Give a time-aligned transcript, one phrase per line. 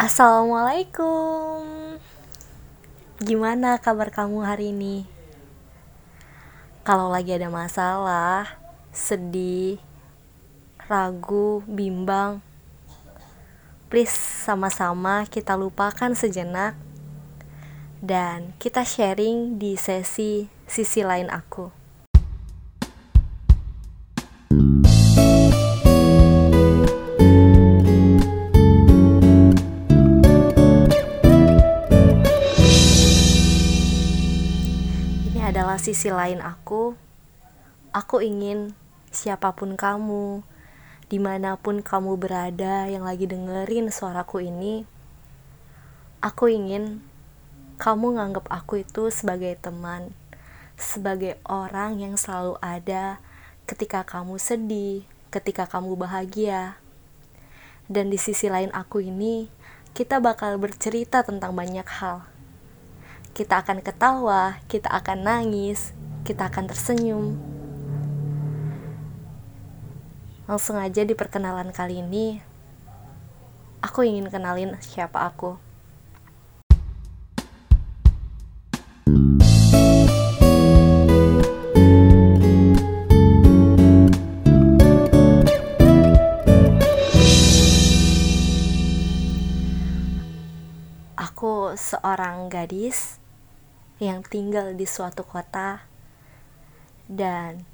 [0.00, 1.60] Assalamualaikum.
[3.20, 5.04] Gimana kabar kamu hari ini?
[6.88, 8.48] Kalau lagi ada masalah,
[8.96, 9.76] sedih,
[10.88, 12.40] ragu, bimbang
[13.92, 16.80] Please sama-sama kita lupakan sejenak.
[18.00, 21.79] Dan kita sharing di sesi sisi lain aku
[35.80, 36.92] sisi lain aku.
[37.96, 38.76] Aku ingin
[39.08, 40.44] siapa pun kamu,
[41.08, 44.84] di mana pun kamu berada yang lagi dengerin suaraku ini,
[46.20, 47.00] aku ingin
[47.80, 50.12] kamu nganggap aku itu sebagai teman,
[50.76, 53.18] sebagai orang yang selalu ada
[53.64, 55.02] ketika kamu sedih,
[55.34, 56.78] ketika kamu bahagia.
[57.90, 59.50] Dan di sisi lain aku ini,
[59.98, 62.29] kita bakal bercerita tentang banyak hal
[63.30, 65.94] kita akan ketawa, kita akan nangis,
[66.26, 67.38] kita akan tersenyum.
[70.50, 72.42] Langsung aja di perkenalan kali ini,
[73.78, 75.54] aku ingin kenalin siapa aku.
[91.14, 93.19] Aku seorang gadis
[94.00, 95.84] yang tinggal di suatu kota
[97.04, 97.68] dan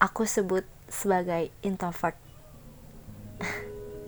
[0.00, 2.16] aku sebut sebagai introvert.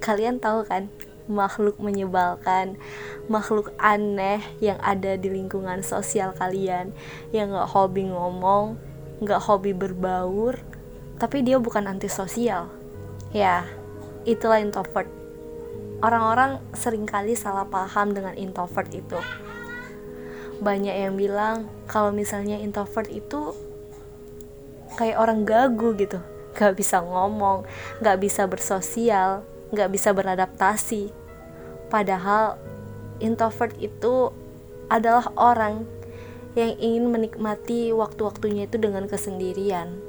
[0.04, 0.88] Kalian tahu kan,
[1.28, 2.80] makhluk menyebalkan,
[3.28, 6.96] makhluk aneh yang ada di lingkungan sosial kalian,
[7.36, 8.80] yang gak hobi ngomong,
[9.20, 10.56] gak hobi berbaur,
[11.20, 12.72] tapi dia bukan antisosial.
[13.28, 13.68] Ya,
[14.24, 15.12] itulah introvert.
[16.00, 19.20] Orang-orang sering kali salah paham dengan introvert itu
[20.58, 23.54] banyak yang bilang kalau misalnya introvert itu
[24.98, 26.18] kayak orang gagu gitu.
[26.58, 27.62] Gak bisa ngomong
[28.02, 31.12] gak bisa bersosial gak bisa beradaptasi.
[31.92, 32.56] Padahal
[33.22, 34.32] introvert itu
[34.88, 35.84] adalah orang
[36.56, 40.00] yang ingin menikmati waktu-waktunya itu dengan kesendirian.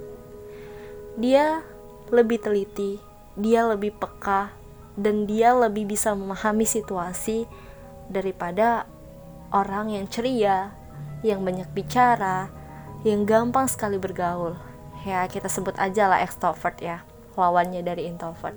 [1.20, 1.62] Dia
[2.10, 3.10] lebih teliti
[3.40, 4.52] dia lebih peka
[5.00, 7.48] dan dia lebih bisa memahami situasi
[8.12, 8.84] daripada
[9.50, 10.74] orang yang ceria,
[11.26, 12.50] yang banyak bicara,
[13.04, 14.56] yang gampang sekali bergaul.
[15.08, 17.02] Ya, kita sebut aja lah extrovert ya,
[17.40, 18.56] lawannya dari introvert.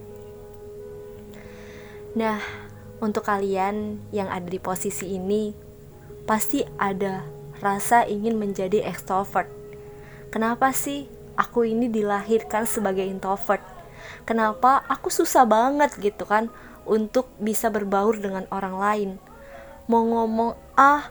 [2.12, 2.42] Nah,
[3.00, 5.54] untuk kalian yang ada di posisi ini,
[6.28, 7.24] pasti ada
[7.62, 9.48] rasa ingin menjadi extrovert.
[10.28, 11.06] Kenapa sih
[11.38, 13.62] aku ini dilahirkan sebagai introvert?
[14.26, 16.50] Kenapa aku susah banget gitu kan
[16.82, 19.10] untuk bisa berbaur dengan orang lain?
[19.90, 21.10] Mau ngomong ah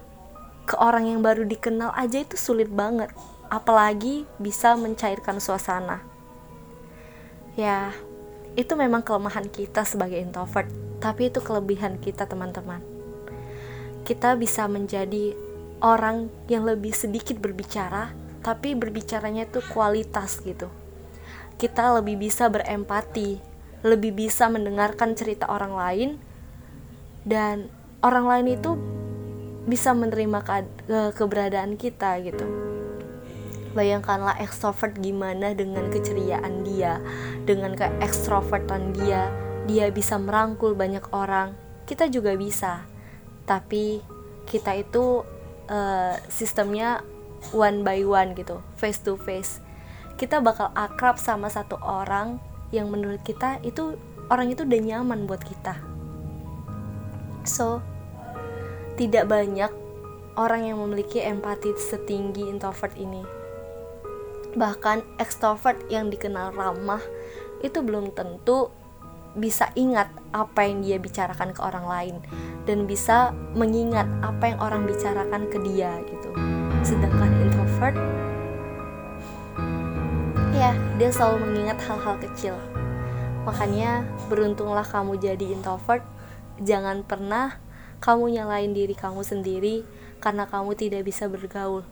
[0.68, 3.12] ke orang yang baru dikenal aja itu sulit banget.
[3.52, 6.00] Apalagi bisa mencairkan suasana.
[7.60, 7.92] Ya
[8.56, 10.68] itu memang kelemahan kita sebagai introvert
[11.04, 12.80] tapi itu kelebihan kita teman-teman.
[14.08, 15.36] Kita bisa menjadi
[15.82, 18.14] orang yang lebih sedikit berbicara
[18.46, 20.72] tapi berbicaranya itu kualitas gitu.
[21.60, 23.52] Kita lebih bisa berempati
[23.82, 26.10] lebih bisa mendengarkan cerita orang lain
[27.26, 27.70] dan
[28.02, 28.72] orang lain itu
[29.70, 32.46] bisa menerima ke keberadaan kita gitu.
[33.72, 37.00] Bayangkanlah extrovert gimana dengan keceriaan dia
[37.48, 39.32] dengan ke extrovertan dia
[39.70, 41.54] dia bisa merangkul banyak orang.
[41.86, 42.84] Kita juga bisa
[43.46, 44.02] tapi
[44.50, 45.24] kita itu
[45.70, 47.06] uh, sistemnya
[47.54, 49.62] one by one gitu face to face.
[50.18, 52.42] Kita bakal akrab sama satu orang
[52.74, 53.96] yang menurut kita itu
[54.28, 55.80] orang itu udah nyaman buat kita.
[57.48, 57.82] So
[59.02, 59.74] tidak banyak
[60.38, 63.26] orang yang memiliki empati setinggi introvert ini.
[64.54, 67.02] Bahkan extrovert yang dikenal ramah
[67.66, 68.70] itu belum tentu
[69.34, 72.16] bisa ingat apa yang dia bicarakan ke orang lain
[72.70, 76.30] dan bisa mengingat apa yang orang bicarakan ke dia gitu.
[76.86, 77.98] Sedangkan introvert
[80.54, 82.54] ya, dia selalu mengingat hal-hal kecil.
[83.50, 86.06] Makanya beruntunglah kamu jadi introvert,
[86.62, 87.58] jangan pernah
[88.02, 89.86] kamu nyalain diri kamu sendiri
[90.18, 91.86] karena kamu tidak bisa bergaul,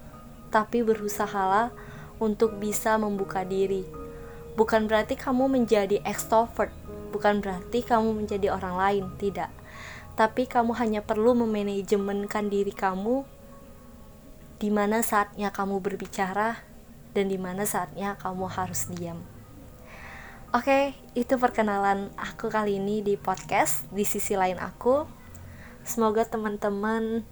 [0.50, 1.70] tapi berusahalah
[2.18, 3.86] untuk bisa membuka diri.
[4.58, 6.74] Bukan berarti kamu menjadi extrovert,
[7.14, 9.54] bukan berarti kamu menjadi orang lain, tidak.
[10.18, 13.24] Tapi kamu hanya perlu memanajemenkan diri kamu
[14.60, 16.60] di mana saatnya kamu berbicara
[17.16, 19.24] dan di mana saatnya kamu harus diam.
[20.50, 25.19] Oke, itu perkenalan aku kali ini di podcast di sisi lain aku.
[25.84, 27.24] Semoga teman-teman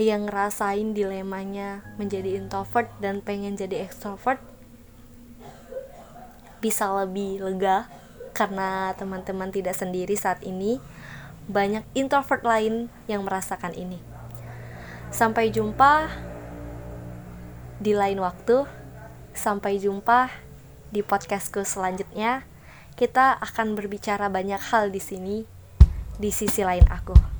[0.00, 4.40] yang ngerasain dilemanya menjadi introvert dan pengen jadi extrovert
[6.60, 7.88] bisa lebih lega
[8.36, 10.78] karena teman-teman tidak sendiri saat ini.
[11.50, 13.98] Banyak introvert lain yang merasakan ini.
[15.10, 16.06] Sampai jumpa
[17.82, 18.68] di lain waktu.
[19.34, 20.30] Sampai jumpa
[20.94, 22.46] di podcastku selanjutnya.
[22.94, 25.36] Kita akan berbicara banyak hal di sini
[26.20, 27.39] di sisi lain aku.